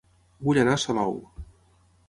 [0.47, 1.15] Vull anar a Salou